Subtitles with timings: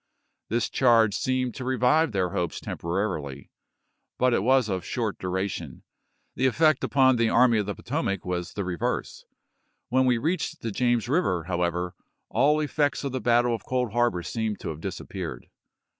[0.49, 3.51] This charge seemed to revive their hopes temporarily,
[4.17, 5.83] but it was of short duration.
[6.35, 9.25] The effect upon the Grant, Army of the Potomac was the reverse.
[9.89, 11.93] When we MeSofrl" reached the James River, however,
[12.29, 13.43] all effects of the pp.
[13.43, 13.43] 276, 277.
[13.43, 15.51] battle of Cold Harbor seemed to have disappeared."